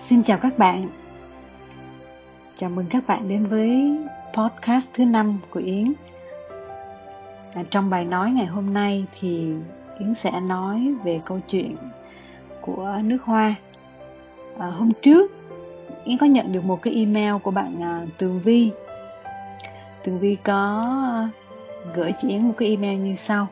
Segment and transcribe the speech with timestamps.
[0.00, 0.88] Xin chào các bạn.
[2.56, 3.98] Chào mừng các bạn đến với
[4.34, 5.92] podcast thứ năm của Yến.
[7.54, 9.52] À, trong bài nói ngày hôm nay thì
[9.98, 11.76] Yến sẽ nói về câu chuyện
[12.60, 13.54] của nước hoa.
[14.58, 15.32] À, hôm trước
[16.04, 18.70] Yến có nhận được một cái email của bạn à, Tường Vi.
[20.04, 21.28] Tường Vi có
[21.94, 23.46] gửi chị Yến một cái email như sau.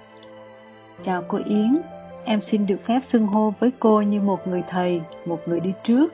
[1.05, 1.79] Chào cô Yến,
[2.25, 5.73] em xin được phép xưng hô với cô như một người thầy, một người đi
[5.85, 6.13] trước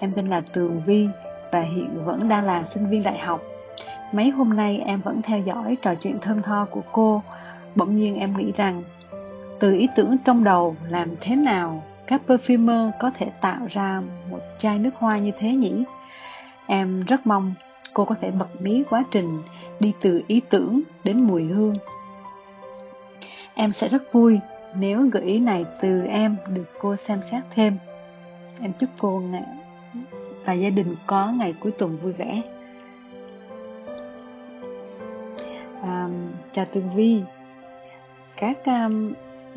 [0.00, 1.08] Em tên là Tường Vi
[1.52, 3.42] và hiện vẫn đang là sinh viên đại học.
[4.12, 7.22] Mấy hôm nay em vẫn theo dõi trò chuyện thơm tho của cô.
[7.74, 8.82] Bỗng nhiên em nghĩ rằng,
[9.58, 14.40] từ ý tưởng trong đầu làm thế nào các perfumer có thể tạo ra một
[14.58, 15.84] chai nước hoa như thế nhỉ?
[16.66, 17.54] Em rất mong
[17.94, 19.42] cô có thể bật mí quá trình
[19.80, 21.76] đi từ ý tưởng đến mùi hương.
[23.54, 24.40] Em sẽ rất vui
[24.74, 27.78] nếu gợi ý này từ em được cô xem xét thêm.
[28.60, 29.44] Em chúc cô ngày
[30.44, 32.42] và gia đình có ngày cuối tuần vui vẻ.
[35.82, 36.08] À,
[36.52, 37.22] chào tường vi.
[38.36, 39.12] Các um,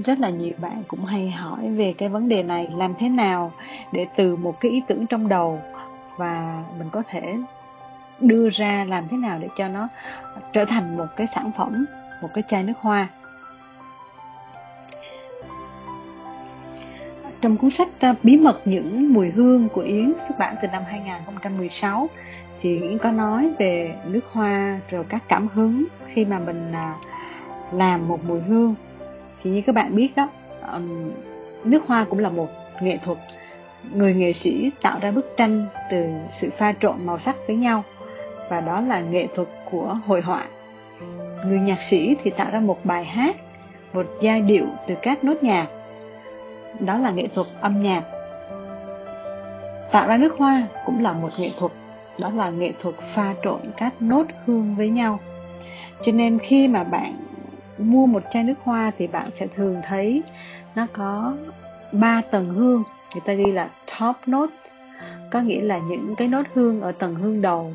[0.05, 3.53] rất là nhiều bạn cũng hay hỏi về cái vấn đề này làm thế nào
[3.91, 5.59] để từ một cái ý tưởng trong đầu
[6.17, 7.35] và mình có thể
[8.19, 9.88] đưa ra làm thế nào để cho nó
[10.53, 11.85] trở thành một cái sản phẩm
[12.22, 13.07] một cái chai nước hoa.
[17.44, 20.83] Trong cuốn sách à, Bí mật những mùi hương của Yến xuất bản từ năm
[20.88, 22.09] 2016
[22.61, 26.95] thì Yến có nói về nước hoa rồi các cảm hứng khi mà mình à,
[27.73, 28.75] làm một mùi hương.
[29.44, 30.30] Thì như các bạn biết đó,
[31.63, 32.47] nước hoa cũng là một
[32.81, 33.17] nghệ thuật.
[33.94, 37.83] Người nghệ sĩ tạo ra bức tranh từ sự pha trộn màu sắc với nhau
[38.50, 40.45] và đó là nghệ thuật của hội họa.
[41.45, 43.35] Người nhạc sĩ thì tạo ra một bài hát,
[43.94, 45.67] một giai điệu từ các nốt nhạc
[46.79, 48.03] đó là nghệ thuật âm nhạc.
[49.91, 51.71] Tạo ra nước hoa cũng là một nghệ thuật.
[52.19, 55.19] Đó là nghệ thuật pha trộn các nốt hương với nhau.
[56.01, 57.13] Cho nên khi mà bạn
[57.78, 60.23] mua một chai nước hoa thì bạn sẽ thường thấy
[60.75, 61.35] nó có
[61.91, 62.84] ba tầng hương.
[63.13, 63.69] Người ta ghi là
[64.00, 64.53] top note
[65.31, 67.73] có nghĩa là những cái nốt hương ở tầng hương đầu.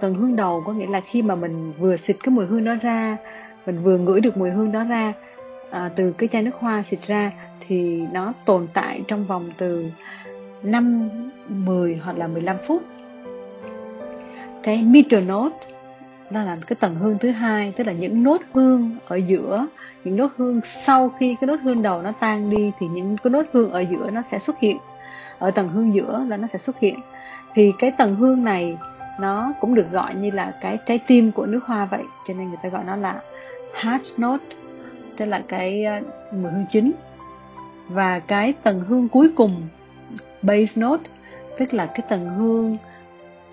[0.00, 2.74] Tầng hương đầu có nghĩa là khi mà mình vừa xịt cái mùi hương đó
[2.74, 3.16] ra
[3.66, 5.12] mình vừa ngửi được mùi hương đó ra
[5.70, 7.32] à, từ cái chai nước hoa xịt ra
[7.68, 9.90] thì nó tồn tại trong vòng từ
[10.62, 11.08] 5,
[11.48, 12.82] 10 hoặc là 15 phút.
[14.62, 15.56] Cái middle note
[16.30, 19.66] đó là cái tầng hương thứ hai, tức là những nốt hương ở giữa,
[20.04, 23.30] những nốt hương sau khi cái nốt hương đầu nó tan đi thì những cái
[23.30, 24.76] nốt hương ở giữa nó sẽ xuất hiện.
[25.38, 26.98] Ở tầng hương giữa là nó sẽ xuất hiện.
[27.54, 28.78] Thì cái tầng hương này
[29.20, 32.48] nó cũng được gọi như là cái trái tim của nước hoa vậy, cho nên
[32.48, 33.20] người ta gọi nó là
[33.74, 34.44] heart note,
[35.16, 36.00] tức là cái ờ,
[36.32, 36.92] mùi hương chính
[37.88, 39.62] và cái tầng hương cuối cùng
[40.42, 41.10] base note
[41.58, 42.76] tức là cái tầng hương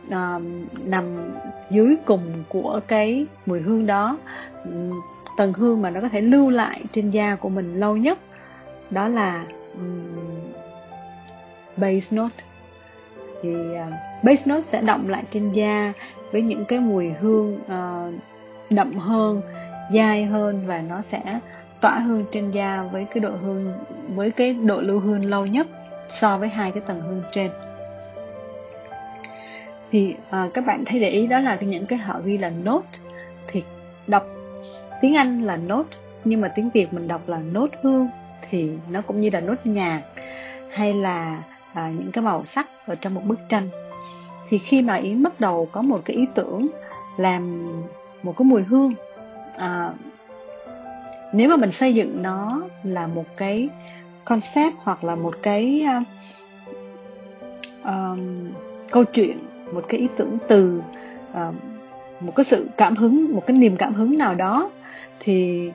[0.08, 0.42] uh,
[0.88, 1.34] nằm
[1.70, 4.18] dưới cùng của cái mùi hương đó.
[5.38, 8.20] Tầng hương mà nó có thể lưu lại trên da của mình lâu nhất
[8.90, 10.04] đó là um,
[11.78, 12.44] base note.
[13.44, 15.94] Thì uh, base note sẽ động lại trên da
[16.32, 18.14] với những cái mùi hương uh,
[18.70, 19.42] đậm hơn
[19.94, 21.40] dai hơn và nó sẽ
[21.86, 23.74] tỏa hương trên da với cái độ hương
[24.16, 25.68] với cái độ lưu hương lâu nhất
[26.10, 27.52] so với hai cái tầng hương trên.
[29.92, 33.00] Thì à, các bạn thấy để ý đó là những cái họ ghi là note
[33.48, 33.64] thì
[34.08, 34.28] đọc
[35.02, 38.08] tiếng Anh là note nhưng mà tiếng Việt mình đọc là nốt hương
[38.50, 40.02] thì nó cũng như là nốt nhạc
[40.72, 41.44] hay là
[41.74, 43.70] à, những cái màu sắc ở trong một bức tranh.
[44.50, 46.68] Thì khi mà yến bắt đầu có một cái ý tưởng
[47.18, 47.72] làm
[48.24, 48.94] một cái mùi hương
[49.58, 49.94] à,
[51.36, 53.70] nếu mà mình xây dựng nó là một cái
[54.26, 56.08] concept hoặc là một cái uh,
[57.86, 58.52] um,
[58.92, 59.40] câu chuyện
[59.74, 60.82] một cái ý tưởng từ
[61.32, 61.56] uh,
[62.20, 64.70] một cái sự cảm hứng một cái niềm cảm hứng nào đó
[65.20, 65.70] thì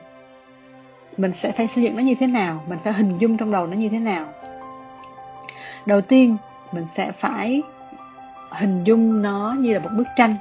[1.17, 3.67] mình sẽ phải xây dựng nó như thế nào mình phải hình dung trong đầu
[3.67, 4.27] nó như thế nào.
[5.85, 6.37] Đầu tiên
[6.71, 7.61] mình sẽ phải
[8.51, 10.35] hình dung nó như là một bức tranh.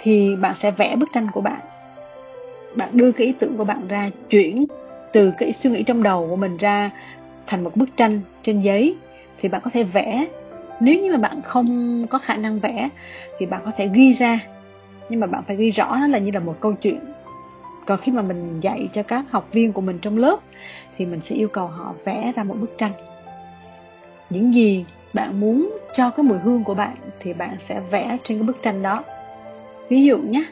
[0.00, 1.60] Thì bạn sẽ vẽ bức tranh của bạn
[2.78, 4.66] bạn đưa cái ý tưởng của bạn ra chuyển
[5.12, 6.90] từ cái suy nghĩ trong đầu của mình ra
[7.46, 8.96] thành một bức tranh trên giấy
[9.40, 10.26] thì bạn có thể vẽ.
[10.80, 12.88] Nếu như mà bạn không có khả năng vẽ
[13.38, 14.38] thì bạn có thể ghi ra.
[15.08, 17.00] Nhưng mà bạn phải ghi rõ nó là như là một câu chuyện.
[17.86, 20.38] Còn khi mà mình dạy cho các học viên của mình trong lớp
[20.98, 22.92] thì mình sẽ yêu cầu họ vẽ ra một bức tranh.
[24.30, 28.38] Những gì bạn muốn cho cái mùi hương của bạn thì bạn sẽ vẽ trên
[28.38, 29.04] cái bức tranh đó.
[29.88, 30.44] Ví dụ nhé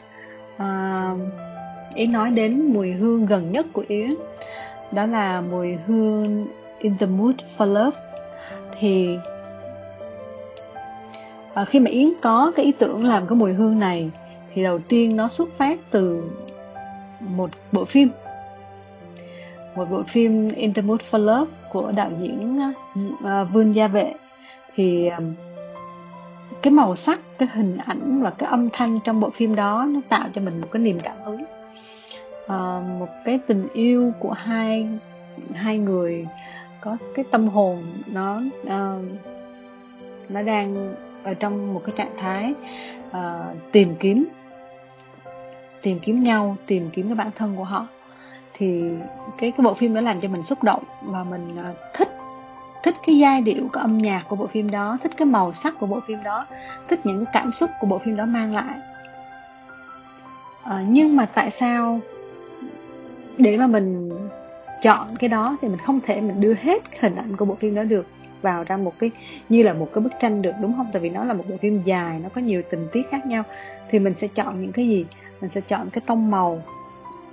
[0.57, 1.13] à,
[1.97, 4.15] Yến nói đến mùi hương gần nhất của Yến
[4.91, 6.47] Đó là mùi hương
[6.79, 7.97] In the Mood for Love.
[8.79, 9.17] Thì
[11.53, 14.11] à, khi mà yến có cái ý tưởng làm cái mùi hương này
[14.53, 16.23] thì đầu tiên nó xuất phát từ
[17.19, 18.09] một bộ phim.
[19.75, 24.13] Một bộ phim In the Mood for Love của đạo diễn uh, Vương Gia Vệ.
[24.75, 25.33] Thì um,
[26.61, 29.99] cái màu sắc cái hình ảnh và cái âm thanh trong bộ phim đó nó
[30.09, 31.43] tạo cho mình một cái niềm cảm hứng
[32.53, 34.87] uh, một cái tình yêu của hai
[35.53, 36.27] hai người
[36.81, 39.03] có cái tâm hồn nó uh,
[40.29, 42.53] nó đang ở trong một cái trạng thái
[43.09, 44.25] uh, tìm kiếm
[45.81, 47.87] tìm kiếm nhau tìm kiếm cái bản thân của họ.
[48.53, 48.81] Thì
[49.37, 52.09] cái cái bộ phim đó làm cho mình xúc động và mình uh, thích
[52.83, 55.73] thích cái giai điệu cái âm nhạc của bộ phim đó thích cái màu sắc
[55.79, 56.45] của bộ phim đó
[56.87, 58.79] thích những cảm xúc của bộ phim đó mang lại.
[60.63, 61.99] À, nhưng mà tại sao
[63.37, 64.09] để mà mình
[64.81, 67.75] chọn cái đó thì mình không thể mình đưa hết hình ảnh của bộ phim
[67.75, 68.07] đó được
[68.41, 69.11] vào ra một cái
[69.49, 70.89] như là một cái bức tranh được đúng không?
[70.93, 73.43] Tại vì nó là một bộ phim dài nó có nhiều tình tiết khác nhau.
[73.89, 75.05] Thì mình sẽ chọn những cái gì?
[75.41, 76.61] Mình sẽ chọn cái tông màu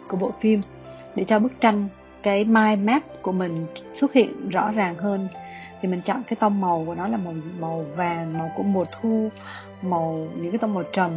[0.08, 0.62] của bộ phim
[1.14, 1.88] để cho bức tranh
[2.22, 5.28] cái mind map của mình xuất hiện rõ ràng hơn.
[5.80, 8.84] Thì mình chọn cái tông màu của nó là màu màu vàng màu của mùa
[9.00, 9.28] thu
[9.82, 11.10] màu những cái tông màu trầm.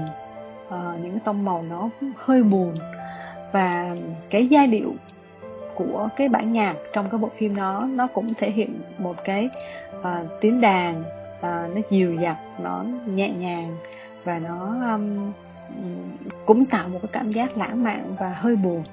[0.68, 2.76] Uh, những cái tông màu nó hơi buồn
[3.52, 3.96] và
[4.30, 4.94] cái giai điệu
[5.76, 9.50] của cái bản nhạc trong cái bộ phim đó nó cũng thể hiện một cái
[10.00, 10.06] uh,
[10.42, 13.78] tiếng đàn uh, nó dịu dặt nó nhẹ nhàng
[14.24, 15.32] và nó um,
[16.46, 18.84] cũng tạo một cái cảm giác lãng mạn và hơi buồn.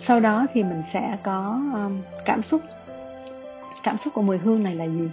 [0.00, 2.60] Sau đó thì mình sẽ có um, cảm xúc.
[3.82, 5.10] Cảm xúc của mùi hương này là gì?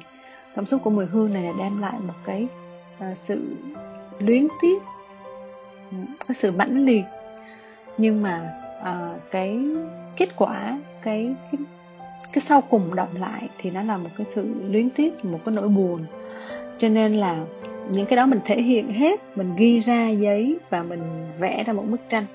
[0.55, 2.47] Cảm xúc của mùi hương này là đem lại một cái
[3.11, 3.55] uh, sự
[4.19, 4.83] luyến tiếc
[6.27, 7.03] cái sự mãnh liệt
[7.99, 9.59] nhưng mà uh, cái
[10.17, 11.61] kết quả cái, cái
[12.33, 15.55] cái sau cùng động lại thì nó là một cái sự luyến tiếc một cái
[15.55, 16.05] nỗi buồn.
[16.77, 17.35] Cho nên là
[17.91, 21.01] những cái đó mình thể hiện hết mình ghi ra giấy và mình
[21.39, 22.25] vẽ ra một bức tranh.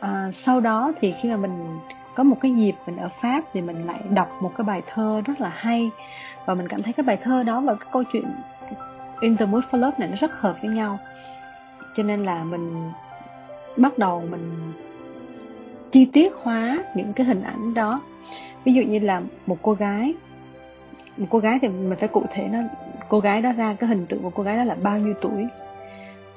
[0.00, 1.78] À, sau đó thì khi mà mình
[2.14, 5.22] có một cái dịp mình ở pháp thì mình lại đọc một cái bài thơ
[5.24, 5.90] rất là hay.
[6.46, 8.24] Và mình cảm thấy cái bài thơ đó và cái câu chuyện
[9.20, 10.98] In the Mood for Love này nó rất hợp với nhau.
[11.96, 12.90] Cho nên là mình
[13.76, 14.72] bắt đầu mình
[15.90, 18.00] chi tiết hóa những cái hình ảnh đó.
[18.64, 20.14] Ví dụ như là một cô gái
[21.16, 22.58] một cô gái thì mình phải cụ thể nó
[23.08, 25.46] cô gái đó ra cái hình tượng của cô gái đó là bao nhiêu tuổi?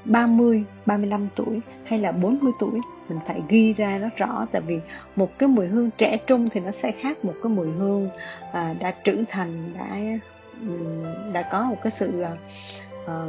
[0.06, 2.80] 30, 35 tuổi hay là 40 tuổi?
[3.10, 4.80] Mình phải ghi ra nó rõ tại vì
[5.16, 8.10] một cái mùi hương trẻ trung thì nó sẽ khác một cái mùi hương
[8.52, 9.98] à, đã trưởng thành đã
[11.34, 13.26] đã có một cái sự à,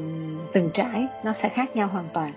[0.53, 2.33] từng trải nó sẽ khác nhau hoàn toàn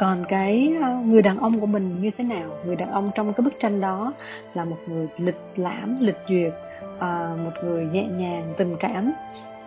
[0.00, 2.50] còn cái ờ, người đàn ông của mình như thế nào?
[2.66, 4.12] Người đàn ông trong cái bức tranh đó
[4.54, 6.52] là một người lịch lãm lịch duyệt
[6.98, 9.12] à, một người nhẹ nhàng tình cảm.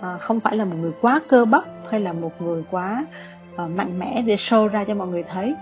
[0.02, 3.06] À, không phải là một người quá cơ bắp hay là một người quá
[3.58, 5.56] mạnh mẽ để show ra cho mọi người thấy.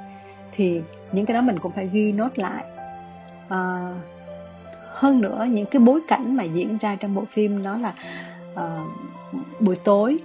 [0.55, 0.81] Thì
[1.11, 2.63] những cái đó mình cũng phải ghi nốt lại.
[3.49, 3.93] À,
[4.89, 7.93] hơn nữa những cái bối cảnh mà diễn ra trong bộ phim đó là
[9.59, 10.17] buổi tối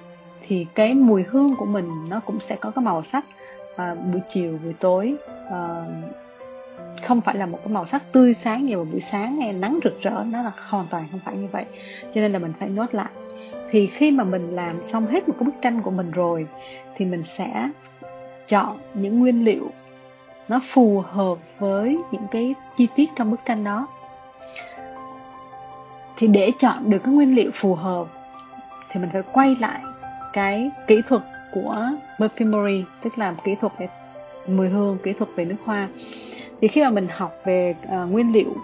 [0.47, 3.25] thì cái mùi hương của mình nó cũng sẽ có cái màu sắc
[3.77, 5.15] à, buổi chiều buổi tối
[5.51, 5.85] à,
[7.03, 9.79] không phải là một cái màu sắc tươi sáng như vào buổi sáng hay nắng
[9.85, 11.65] rực rỡ nó là hoàn toàn không phải như vậy.
[12.15, 13.11] Cho nên là mình phải nốt lại.
[13.71, 16.47] Thì khi mà mình làm xong hết một cái bức tranh của mình rồi
[16.97, 17.71] thì mình sẽ
[18.49, 19.71] chọn những nguyên liệu
[20.49, 23.87] nó phù hợp với những cái chi tiết trong bức tranh đó.
[26.17, 28.07] Thì để chọn được cái nguyên liệu phù hợp
[28.91, 29.81] thì mình phải quay lại
[30.33, 31.23] cái kỹ thuật
[31.55, 31.87] của
[32.19, 33.89] perfumery tức là kỹ thuật về
[34.47, 35.89] mùi hương kỹ thuật về nước hoa.
[36.61, 38.57] Thì khi mà mình học về uh, nguyên liệu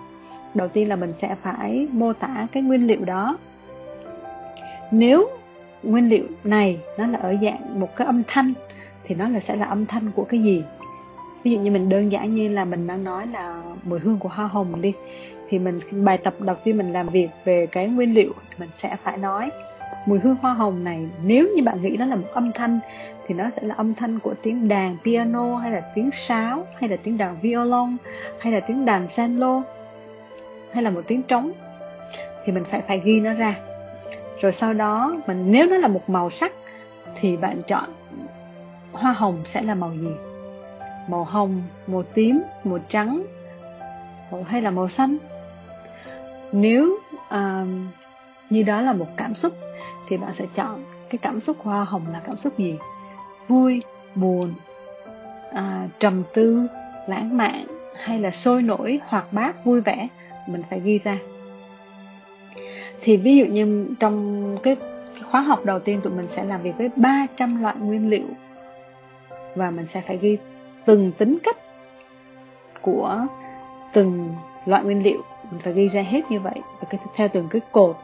[0.55, 3.38] đầu tiên là mình sẽ phải mô tả cái nguyên liệu đó.
[4.90, 5.28] Nếu
[5.83, 8.52] nguyên liệu này nó là ở dạng một cái âm thanh
[9.05, 10.62] thì nó là sẽ là âm thanh của cái gì?
[11.43, 14.28] Ví dụ như mình đơn giản như là mình đang nói là mùi hương của
[14.28, 14.93] hoa hồng đi
[15.49, 18.69] thì mình bài tập đầu tiên mình làm việc về cái nguyên liệu thì mình
[18.73, 19.50] sẽ phải nói
[20.07, 22.78] mùi hương hoa hồng này nếu như bạn nghĩ nó là một âm thanh
[23.26, 26.90] thì nó sẽ là âm thanh của tiếng đàn piano hay là tiếng sáo hay
[26.90, 27.97] là tiếng đàn violon
[28.40, 29.62] hay là tiếng đàn cello
[30.73, 31.52] hay là một tiếng trống.
[32.45, 33.55] Thì mình phải phải ghi nó ra.
[34.40, 36.52] Rồi sau đó mình nếu nó là một màu sắc
[37.21, 37.85] thì bạn chọn
[38.93, 40.11] hoa hồng sẽ là màu gì?
[41.09, 43.23] Màu hồng màu tím màu trắng
[44.47, 45.16] hay là màu xanh?
[46.52, 46.99] Nếu
[47.35, 47.69] uh,
[48.50, 49.52] như đó là một cảm xúc
[50.08, 52.78] thì bạn sẽ chọn cái cảm xúc hoa hồng là cảm xúc gì?
[53.48, 53.82] Vui
[54.14, 54.54] buồn
[55.52, 56.66] à, trầm tư
[57.06, 57.64] lãng mạn
[58.04, 60.08] hay là sôi nổi hoạt bát vui vẻ?
[60.48, 61.18] Mình phải ghi ra.
[63.00, 64.76] Thì ví dụ như trong cái
[65.16, 68.26] cái khóa học đầu tiên tụi mình sẽ làm việc với 300 loại nguyên liệu
[69.54, 70.38] và mình sẽ phải ghi
[70.84, 71.56] từng tính cách
[72.80, 73.26] của
[73.92, 74.34] từng
[74.66, 75.22] loại nguyên liệu.
[75.50, 76.60] Mình phải ghi ra hết như vậy.
[76.80, 77.96] Và cái theo từng cái cột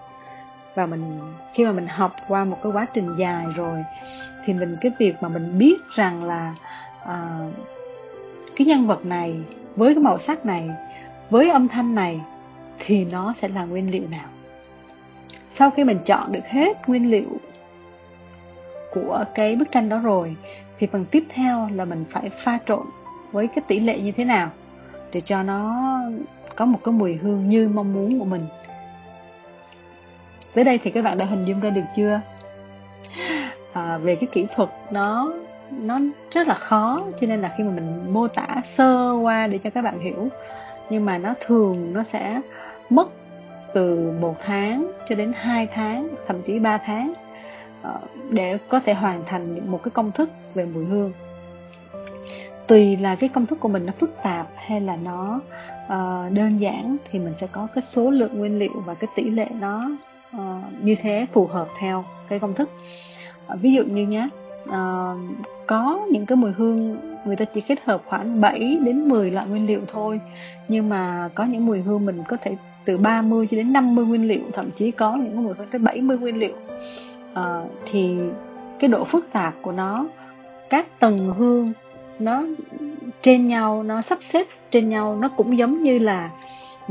[0.74, 1.20] và mình
[1.54, 3.84] khi mà mình học qua một cái quá trình dài rồi
[4.44, 6.54] thì mình cái việc mà mình biết rằng là
[7.04, 7.38] à,
[8.56, 9.40] cái nhân vật này
[9.76, 10.70] với cái màu sắc này
[11.30, 12.20] với âm thanh này
[12.78, 14.28] thì nó sẽ là nguyên liệu nào?
[15.48, 17.40] Sau khi mình chọn được hết nguyên liệu
[18.92, 20.36] của cái bức tranh đó rồi
[20.78, 22.86] thì phần tiếp theo là mình phải pha trộn
[23.32, 24.50] với cái tỷ lệ như thế nào
[25.12, 25.84] để cho nó
[26.56, 28.46] có một cái mùi hương như mong muốn của mình
[30.54, 32.20] tới đây thì các bạn đã hình dung ra được chưa?
[33.72, 35.32] À, về cái kỹ thuật nó
[35.70, 39.58] nó rất là khó cho nên là khi mà mình mô tả sơ qua để
[39.58, 40.28] cho các bạn hiểu.
[40.90, 42.40] Nhưng mà nó thường nó sẽ
[42.90, 43.08] mất
[43.74, 47.12] từ một tháng cho đến 2 tháng thậm chí 3 tháng
[47.82, 51.12] ờ, để có thể hoàn thành một cái công thức về mùi hương.
[52.66, 55.40] Tùy là cái công thức của mình nó phức tạp hay là nó
[55.84, 59.30] uh, đơn giản thì mình sẽ có cái số lượng nguyên liệu và cái tỷ
[59.30, 59.90] lệ nó
[60.36, 62.70] uh, như thế phù hợp theo cái công thức.
[63.52, 64.28] Uh, ví dụ như nhé
[64.62, 65.16] uh, ờ,
[65.66, 66.96] có những cái mùi hương
[67.26, 70.20] người ta chỉ kết hợp khoảng 7 đến 10 loại nguyên liệu thôi
[70.68, 74.28] nhưng mà có những mùi hương mình có thể từ 30 cho đến 50 nguyên
[74.28, 76.54] liệu thậm chí có những mùi hương tới 70 nguyên liệu.
[77.32, 78.16] Uh, thì
[78.80, 80.06] cái độ phức tạp của nó
[80.70, 81.72] các tầng hương
[82.18, 82.44] nó
[83.22, 86.30] trên nhau nó sắp xếp trên nhau nó cũng giống như là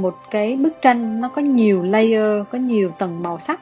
[0.02, 3.60] một cái bức tranh nó có nhiều layer có nhiều tầng màu sắc.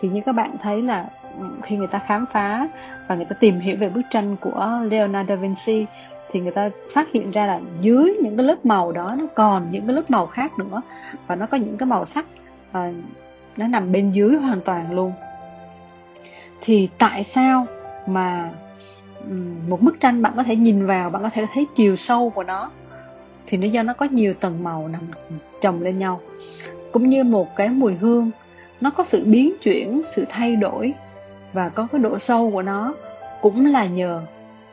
[0.00, 2.68] Thì như các bạn thấy là ừ, khi người ta khám phá
[3.08, 5.86] và người ta tìm hiểu về bức tranh của Leonardo da Vinci
[6.30, 9.70] thì người ta phát hiện ra là dưới những cái lớp màu đó nó còn
[9.70, 10.82] những cái lớp màu khác nữa.
[11.26, 12.26] Và nó có những cái màu sắc
[12.70, 12.94] uh,
[13.56, 15.12] nó nằm bên dưới hoàn toàn luôn.
[16.60, 17.66] Thì tại sao
[18.06, 18.50] mà
[19.28, 19.34] ừ,
[19.68, 22.42] một bức tranh bạn có thể nhìn vào bạn có thể thấy chiều sâu của
[22.42, 22.70] nó?
[23.52, 25.00] Thì nó do nó có nhiều tầng màu nằm
[25.60, 26.20] chồng lên nhau,
[26.92, 28.30] cũng như một cái mùi hương.
[28.80, 30.92] Nó có sự biến chuyển, sự thay đổi,
[31.52, 32.94] và có cái độ sâu của nó.
[33.40, 34.22] Cũng là nhờ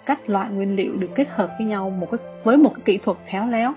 [0.06, 2.98] các loại nguyên liệu được kết hợp với nhau một cái, với một cái kỹ
[2.98, 3.74] thuật khéo léo.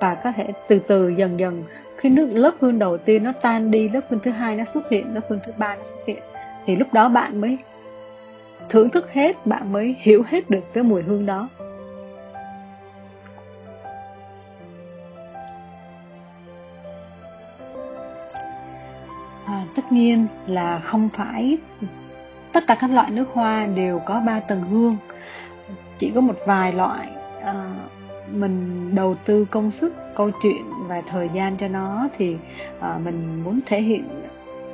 [0.00, 1.64] Và có thể từ từ, dần dần,
[1.96, 4.90] khi nước, lớp hương đầu tiên nó tan đi, lớp hương thứ hai nó xuất
[4.90, 6.22] hiện, lớp hương thứ ba nó xuất hiện,
[6.66, 7.58] thì lúc đó bạn mới
[8.68, 11.48] thưởng thức hết, bạn mới hiểu hết được cái mùi hương đó.
[19.86, 21.58] Tất nhiên là không phải
[22.52, 24.96] tất cả các loại nước hoa đều có ba tầng hương.
[25.98, 27.08] Chỉ có một vài loại
[27.42, 27.54] à,
[28.30, 32.36] mình đầu tư công sức câu chuyện và thời gian cho nó thì
[32.80, 34.04] à, mình muốn thể hiện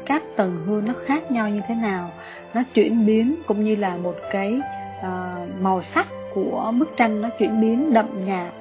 [0.07, 2.11] các tầng hương nó khác nhau như thế nào.
[2.55, 4.61] Nó chuyển biến cũng như là một cái
[5.03, 8.53] à, màu sắc của bức tranh nó chuyển biến đậm nhạt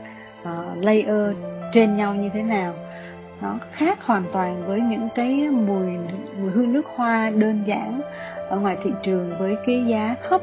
[0.43, 1.35] à, layer
[1.73, 2.73] trên nhau như thế nào
[3.41, 5.97] nó khác hoàn toàn với những cái mùi
[6.41, 8.01] mùi hương nước hoa đơn giản
[8.49, 10.41] ở ngoài thị trường với cái giá thấp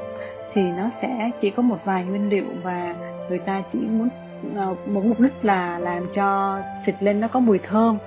[0.55, 2.95] thì nó sẽ chỉ có một vài nguyên liệu và
[3.29, 4.09] người ta chỉ muốn
[4.57, 7.99] ờ, một mục đích là làm cho xịt lên nó có mùi thơm.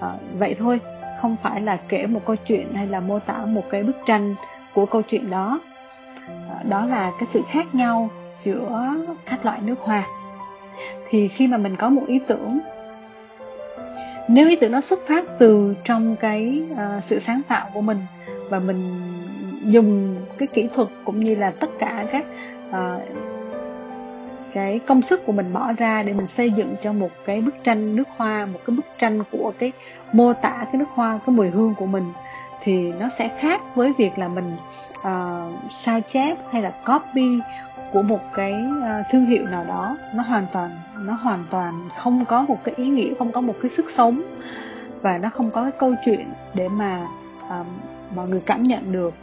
[0.00, 0.80] À, vậy thôi
[1.20, 4.34] không phải là kể một câu chuyện hay là mô tả một cái bức tranh
[4.74, 5.60] của câu chuyện đó.
[6.28, 8.08] À, đó là cái sự khác nhau
[8.40, 8.94] giữa
[9.26, 10.02] các loại nước hoa.
[11.08, 12.60] Thì khi mà mình có một ý tưởng
[14.28, 17.98] nếu ý tưởng nó xuất phát từ trong cái uh, sự sáng tạo của mình
[18.48, 19.00] và mình
[19.64, 22.24] dùng cái kỹ thuật cũng như là tất cả các
[22.68, 23.02] uh,
[24.54, 27.54] cái công sức của mình bỏ ra để mình xây dựng cho một cái bức
[27.64, 29.72] tranh nước hoa một cái bức tranh của cái
[30.12, 32.12] mô tả cái nước hoa cái mùi hương của mình
[32.62, 34.56] thì nó sẽ khác với việc là mình
[34.98, 37.38] uh, sao chép hay là copy
[37.94, 42.24] của một cái à, thương hiệu nào đó nó hoàn toàn nó hoàn toàn không
[42.24, 44.22] có một cái ý nghĩa không có một cái sức sống.
[45.02, 47.66] Và nó không có cái câu chuyện để mà uh,
[48.14, 49.14] mọi người cảm nhận được.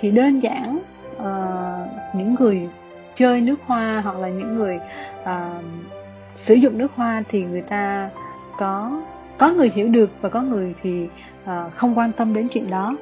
[0.00, 0.78] Thì đơn giản
[1.16, 2.68] uh, những người
[3.14, 4.80] chơi nước hoa hoặc là những người
[5.22, 5.64] uh,
[6.34, 8.10] sử dụng nước hoa thì người ta
[8.58, 9.02] có
[9.38, 11.08] có người hiểu được và có người thì
[11.44, 12.96] uh, không quan tâm đến chuyện đó.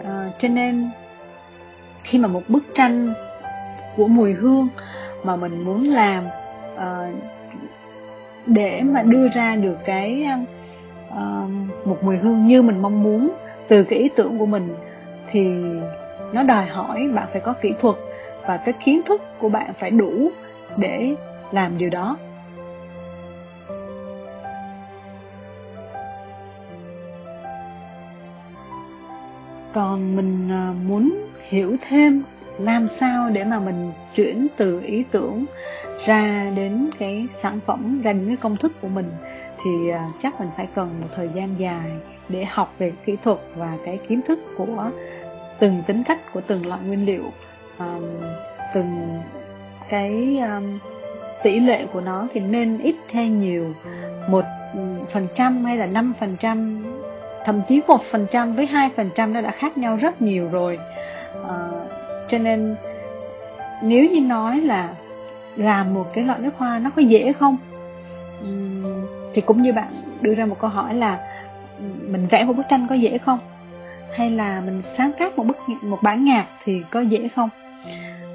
[0.00, 0.06] Uh,
[0.38, 0.90] cho nên
[2.02, 3.14] khi mà một bức tranh
[3.96, 4.68] của mùi hương
[5.24, 6.24] mà mình muốn làm
[6.74, 7.14] uh,
[8.46, 10.26] để mà đưa ra được cái
[11.08, 11.50] uh,
[11.86, 13.30] một mùi hương như mình mong muốn.
[13.68, 14.74] Từ cái ý tưởng của mình
[15.30, 15.48] thì
[16.32, 17.96] nó đòi hỏi bạn phải có kỹ thuật
[18.46, 20.30] và cái kiến thức của bạn phải đủ
[20.76, 21.14] để
[21.52, 22.16] làm điều đó.
[29.72, 32.22] Còn mình ờ, muốn hiểu thêm
[32.58, 35.44] làm sao để mà mình chuyển từ ý tưởng
[36.06, 39.10] ra đến cái sản phẩm ra những cái công thức của mình?
[39.64, 41.90] Thì à, chắc mình phải cần một thời gian dài
[42.28, 44.90] để học về kỹ thuật và cái kiến thức của
[45.58, 47.24] từng tính cách của từng loại nguyên liệu
[47.78, 48.04] um,
[48.74, 49.18] từng
[49.88, 50.78] cái um,
[51.42, 52.26] tỷ lệ của nó.
[52.34, 53.74] Thì nên ít hay nhiều?
[54.28, 54.44] Một
[55.08, 56.84] phần trăm hay là năm phần trăm?
[57.44, 60.48] Thậm chí một phần trăm với hai phần trăm nó đã khác nhau rất nhiều
[60.52, 60.78] rồi.
[61.48, 61.68] À,
[62.28, 62.76] cho nên
[63.82, 64.88] nếu như nói là
[65.56, 67.56] làm một cái loại nước hoa nó có dễ không?
[68.44, 71.18] Uhm, thì cũng như bạn đưa ra một câu hỏi là
[71.82, 73.38] mình vẽ một bức tranh có dễ không?
[74.16, 77.50] Hay là mình sáng tác một bức một bản nhạc thì có dễ không?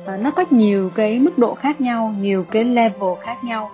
[0.05, 3.71] À, nó có nhiều cái mức độ khác nhau nhiều cái level khác nhau.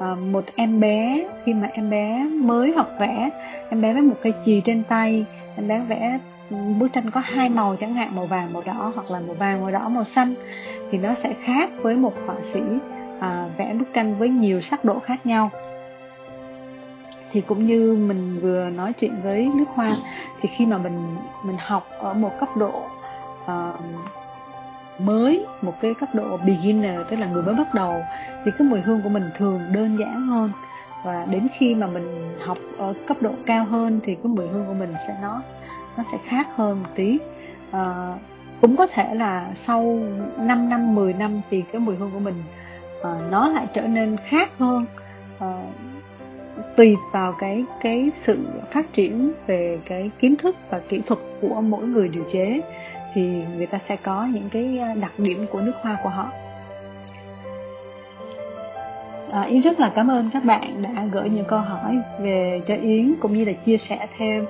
[0.00, 3.30] À, một em bé khi mà em bé mới học vẽ
[3.70, 5.24] em bé với một cây chì trên tay
[5.56, 6.18] em bé vẽ
[6.50, 9.60] bức tranh có hai màu chẳng hạn màu vàng màu đỏ hoặc là màu vàng
[9.60, 10.34] màu đỏ màu xanh
[10.90, 12.62] thì nó sẽ khác với một họa sĩ
[13.20, 15.50] à, vẽ bức tranh với nhiều sắc độ khác nhau.
[17.32, 19.90] Thì cũng như mình vừa nói chuyện với nước hoa
[20.40, 22.82] thì khi mà mình mình học ở một cấp độ
[23.44, 23.80] uh,
[24.98, 28.02] mới một cái cấp độ beginner tức là người mới bắt đầu
[28.44, 30.50] thì cái mùi hương của mình thường đơn giản hơn.
[31.04, 34.66] Và đến khi mà mình học ở cấp độ cao hơn thì cái mùi hương
[34.66, 35.42] của mình sẽ nó
[35.96, 37.18] nó sẽ khác hơn một tí.
[37.70, 38.14] À,
[38.60, 39.98] cũng có thể là sau
[40.38, 42.42] 5 năm 10 năm thì cái mùi hương của mình
[43.02, 44.86] à, nó lại trở nên khác hơn.
[45.38, 45.62] À,
[46.76, 48.38] tùy vào cái cái sự
[48.70, 52.60] phát triển về cái kiến thức và kỹ thuật của mỗi người điều chế
[53.14, 56.32] thì người ta sẽ có những cái đặc điểm của nước hoa của họ.
[59.30, 62.60] Ờ, à, Yến rất là cảm ơn các bạn đã gửi những câu hỏi về
[62.66, 64.46] cho Yến cũng như là chia sẻ thêm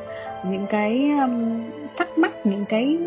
[0.51, 1.63] những cái um,
[1.97, 2.99] thắc mắc những cái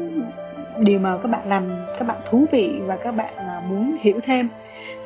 [0.80, 1.64] điều mà các bạn làm
[2.00, 4.48] các bạn thú vị và các bạn uh, muốn hiểu thêm.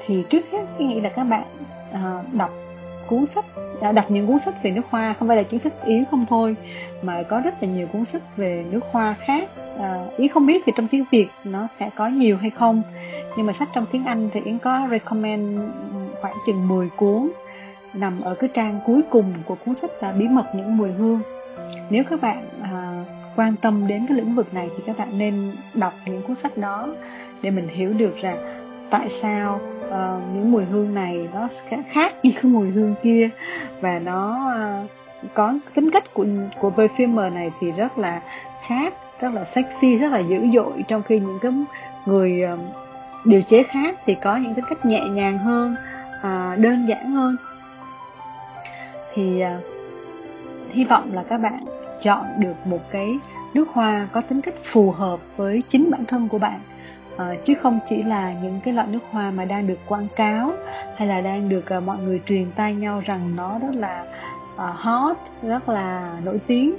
[0.05, 1.43] Thì trước hết tôi nghĩ là các bạn
[1.93, 2.51] uh, đọc
[3.07, 3.45] cuốn sách
[3.81, 6.25] đã đọc những cuốn sách về nước hoa không phải là cuốn sách yến không
[6.29, 6.55] thôi
[7.01, 9.49] mà có rất là nhiều cuốn sách về nước hoa khác.
[9.79, 12.81] À, yến không biết thì trong tiếng việt nó sẽ có nhiều hay không
[13.37, 15.59] nhưng mà sách trong tiếng anh thì yến có recommend
[16.21, 17.29] khoảng chừng 10 cuốn
[17.93, 21.19] nằm ở cái trang cuối cùng của cuốn sách là bí mật những mùi hương.
[21.89, 23.03] Nếu các bạn à,
[23.35, 26.57] quan tâm đến cái lĩnh vực này thì các bạn nên đọc những cuốn sách
[26.57, 26.87] đó
[27.41, 28.37] để mình hiểu được rằng
[28.89, 31.47] tại sao uh, những mùi hương này nó
[31.89, 33.29] khác những cái mùi hương kia
[33.81, 34.51] và nó
[34.83, 34.89] uh,
[35.33, 36.25] có tính cách của
[36.59, 38.21] của perfumer này thì rất là
[38.67, 40.83] khác rất là sexy rất là dữ dội.
[40.87, 41.51] Trong khi những cái
[42.05, 42.59] người uh,
[43.25, 45.75] điều chế khác thì có những tính cách nhẹ nhàng hơn
[46.21, 47.35] à, đơn giản hơn.
[49.13, 49.59] Thì à,
[50.69, 51.59] hy vọng là các bạn
[52.01, 53.17] chọn được một cái
[53.53, 56.59] nước hoa có tính cách phù hợp với chính bản thân của bạn
[57.17, 60.53] à, chứ không chỉ là những cái loại nước hoa mà đang được quảng cáo
[60.95, 64.05] hay là đang được à, mọi người truyền tai nhau rằng nó rất là
[64.57, 66.75] à, hot rất là nổi tiếng.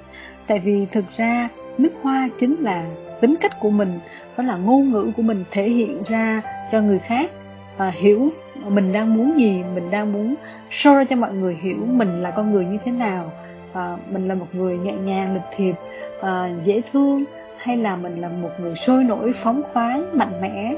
[0.46, 1.48] Tại vì thực ra
[1.78, 2.84] nước hoa chính là
[3.20, 3.98] tính cách của mình
[4.36, 7.30] đó là ngôn ngữ của mình thể hiện ra cho người khác
[7.76, 8.30] à, hiểu
[8.66, 9.62] mình đang muốn gì?
[9.74, 10.34] Mình đang muốn
[10.70, 13.32] show ra cho mọi người hiểu mình là con người như thế nào.
[13.72, 15.74] À, mình là một người nhẹ nhàng lịch thiệp
[16.22, 17.24] à, dễ thương
[17.58, 20.74] hay là mình là một người sôi nổi phóng khoáng mạnh mẽ.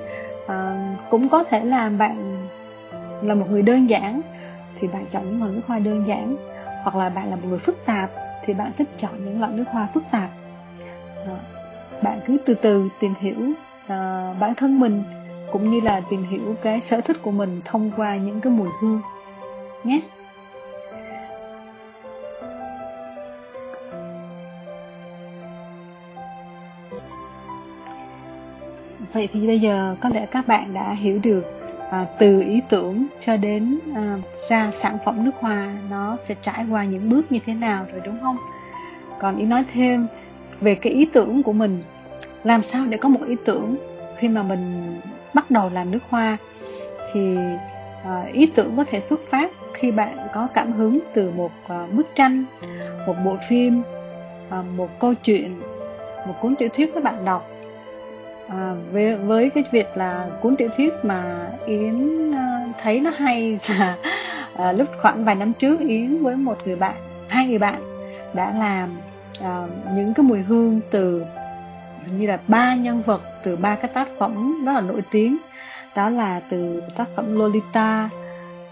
[0.47, 2.47] À, cũng có thể là bạn
[3.23, 4.21] là một người đơn giản
[4.81, 6.37] thì bạn chọn những loại nước hoa đơn giản
[6.83, 8.11] hoặc là bạn là một người phức tạp
[8.45, 10.29] thì bạn thích chọn những loại nước hoa phức tạp.
[11.27, 11.37] À,
[12.03, 13.37] bạn cứ từ từ tìm hiểu
[13.87, 15.03] à, bản thân mình
[15.53, 18.69] cũng như là tìm hiểu cái sở thích của mình thông qua những cái mùi
[18.81, 19.01] hương
[19.85, 20.01] nhé.
[29.13, 31.45] Vậy thì bây giờ có lẽ các bạn đã hiểu được
[31.91, 36.65] à, từ ý tưởng cho đến à, ra sản phẩm nước hoa nó sẽ trải
[36.71, 38.37] qua những bước như thế nào rồi đúng không?
[39.19, 40.07] Còn ý nói thêm
[40.61, 41.83] về cái ý tưởng của mình
[42.45, 43.77] làm sao để có một ý tưởng
[44.19, 44.95] khi mà mình
[45.35, 46.37] bắt đầu làm nước hoa
[47.13, 47.37] thì
[48.03, 51.93] uh, ý tưởng có thể xuất phát khi bạn có cảm hứng từ một uh,
[51.93, 52.45] bức tranh
[53.07, 53.83] một bộ phim
[54.49, 55.61] uh, một câu chuyện
[56.27, 57.51] một cuốn tiểu thuyết các bạn đọc.
[58.49, 62.37] À, với, với cái việc là cuốn tiểu thuyết mà yến uh,
[62.83, 63.97] thấy nó hay là
[64.53, 66.95] uh, lúc khoảng vài năm trước yến với một người bạn
[67.29, 67.81] hai người bạn
[68.35, 68.97] đã làm
[69.41, 71.25] uh, những cái mùi hương từ
[72.19, 75.37] như là ba nhân vật từ ba cái tác phẩm rất là nổi tiếng
[75.95, 78.11] đó là từ tác phẩm Lolita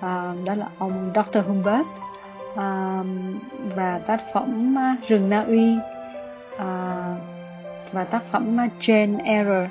[0.01, 1.39] à, đó là ông Dr.
[1.47, 1.87] Humbert
[2.57, 3.03] à,
[3.77, 4.77] và tác phẩm
[5.09, 5.79] Rừng Na Uy
[6.59, 7.05] à,
[7.93, 9.71] và tác phẩm Jane Eyre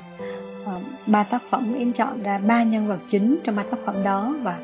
[0.66, 0.72] à,
[1.06, 4.34] ba tác phẩm Yến chọn ra ba nhân vật chính trong ba tác phẩm đó
[4.42, 4.58] và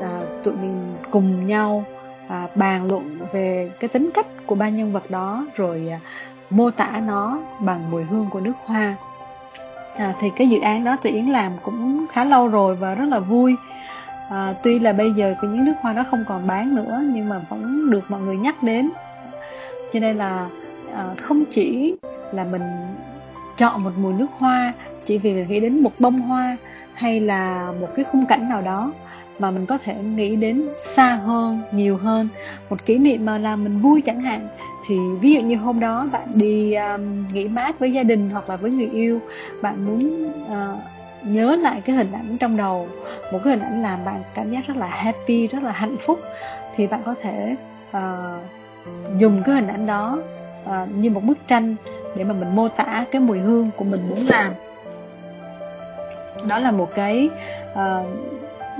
[0.00, 1.84] à, tụi mình cùng nhau
[2.28, 6.00] à, bàn luận về cái tính cách của ba nhân vật đó rồi à,
[6.50, 8.96] mô tả nó bằng mùi hương của nước hoa
[9.96, 13.08] à, thì cái dự án đó tụi Yến làm cũng khá lâu rồi và rất
[13.08, 13.56] là vui.
[14.30, 17.28] À, tuy là bây giờ cái những nước hoa đó không còn bán nữa nhưng
[17.28, 18.90] mà vẫn được mọi người nhắc đến.
[19.92, 20.48] Cho nên là
[20.94, 21.94] à, không chỉ
[22.32, 22.62] là mình
[23.56, 24.72] chọn một mùi nước hoa
[25.04, 26.56] chỉ vì mình nghĩ đến một bông hoa
[26.94, 28.92] hay là một cái khung cảnh nào đó
[29.38, 32.28] mà mình có thể nghĩ đến xa hơn nhiều hơn.
[32.70, 34.48] Một kỷ niệm mà làm mình vui chẳng hạn.
[34.88, 38.48] Thì ví dụ như hôm đó bạn đi um, nghỉ mát với gia đình hoặc
[38.48, 39.20] là với người yêu
[39.62, 40.78] bạn muốn uh,
[41.22, 42.88] nhớ lại cái hình ảnh trong đầu.
[43.32, 46.20] Một cái hình ảnh làm bạn cảm giác rất là happy rất là hạnh phúc.
[46.76, 47.56] Thì bạn có thể
[47.96, 48.00] uh,
[49.18, 50.18] dùng cái hình ảnh đó
[50.64, 51.76] uh, như một bức tranh
[52.16, 54.52] để mà mình mô tả cái mùi hương của mình muốn làm.
[56.48, 57.30] Đó là một cái
[57.72, 58.06] uh,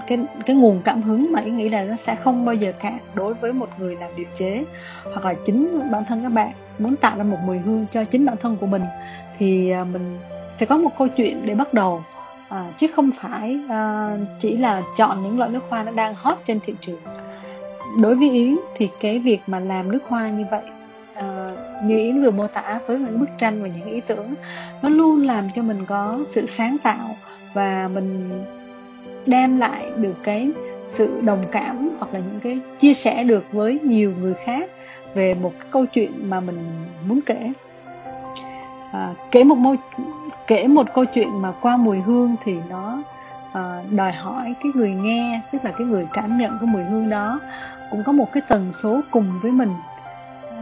[0.07, 2.99] cái cái nguồn cảm hứng mà ý nghĩ là nó sẽ không bao giờ cạn
[3.15, 4.65] đối với một người làm điều chế
[5.03, 6.53] hoặc là chính bản thân các bạn.
[6.79, 8.83] Muốn tạo ra một mùi hương cho chính bản thân của mình
[9.39, 10.19] thì à, mình
[10.57, 12.03] sẽ có một câu chuyện để bắt đầu.
[12.49, 16.39] À, chứ không phải à, chỉ là chọn những loại nước hoa nó đang hot
[16.47, 17.01] trên thị trường.
[18.01, 20.63] Đối với yến thì cái việc mà làm nước hoa như vậy
[21.15, 24.35] à, như yến vừa mô tả với những bức tranh và những ý tưởng
[24.83, 27.17] nó luôn làm cho mình có sự sáng tạo
[27.55, 28.31] và mình
[29.27, 30.51] đem lại được cái
[30.87, 34.71] sự đồng cảm hoặc là những cái chia sẻ được với nhiều người khác
[35.15, 36.59] về một cái câu chuyện mà mình
[37.09, 37.53] muốn kể.
[38.93, 39.77] À, kể một môi
[40.47, 43.03] kể một câu chuyện mà qua mùi hương thì nó
[43.53, 47.11] à, đòi hỏi cái người nghe tức là cái người cảm nhận cái mùi hương
[47.11, 47.41] đó
[47.91, 49.71] cũng có một cái tần số cùng với mình.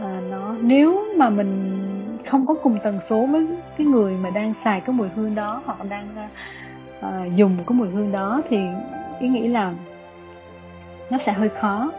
[0.01, 1.79] À, nó nếu mà mình
[2.25, 3.47] không có cùng tần số với
[3.77, 6.29] cái người mà đang xài cái mùi hương đó hoặc đang à,
[7.03, 8.59] à, dùng cái mùi hương đó thì
[9.19, 9.73] ý nghĩ là
[11.09, 11.91] nó sẽ hơi khó.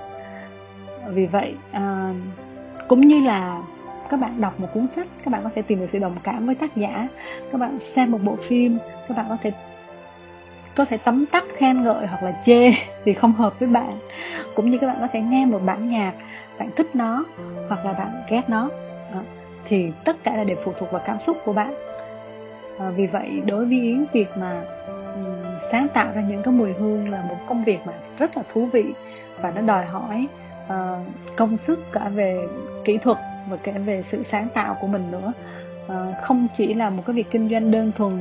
[1.09, 2.15] Vì vậy à,
[2.89, 3.63] cũng như là
[4.11, 6.47] các bạn đọc một cuốn sách các bạn có thể tìm được sự đồng cảm
[6.47, 7.09] với tác giả.
[7.53, 9.53] Các bạn xem một bộ phim các bạn có thể
[10.77, 12.73] có thể tấm tắc khen ngợi hoặc là chê
[13.05, 13.99] vì không hợp với bạn.
[14.55, 16.13] Cũng như các bạn có thể nghe một bản nhạc
[16.59, 17.25] bạn thích nó
[17.69, 18.71] hoặc là bạn ghét nó.
[19.13, 19.21] Đó.
[19.69, 21.75] thì tất cả là đều phụ thuộc vào cảm xúc của bạn
[22.79, 24.65] à, vì vậy đối với yến việc mà
[25.15, 25.25] um,
[25.73, 28.67] sáng tạo ra những cái mùi hương là một công việc mà rất là thú
[28.67, 28.85] vị
[29.41, 30.27] và nó đòi hỏi
[30.67, 31.07] uh,
[31.37, 32.49] công sức cả về
[32.85, 35.33] kỹ thuật và cả về sự sáng tạo của mình nữa.
[35.87, 38.19] Uh, không chỉ là một cái việc kinh doanh đơn thuần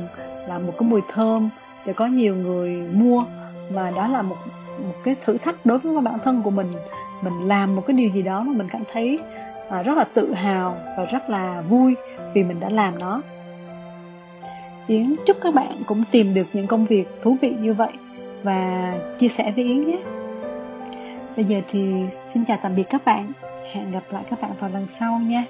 [0.48, 1.50] là một cái mùi thơm
[1.86, 3.24] để có nhiều người mua
[3.70, 4.36] mà đó là một
[4.78, 6.72] một cái thử thách đối với bản thân của mình.
[7.22, 9.18] Mình làm một cái điều gì đó mà mình cảm thấy
[9.66, 11.94] uh, rất là tự hào và rất là vui
[12.34, 13.22] vì mình đã làm nó.
[14.86, 17.92] Yến, chúc các bạn cũng tìm được những công việc thú vị như vậy
[18.42, 19.98] và chia sẻ với Yến nhé.
[21.36, 21.80] Bây giờ thì
[22.34, 23.32] xin chào tạm biệt các bạn.
[23.72, 25.44] Hẹn gặp lại các bạn vào lần sau nha.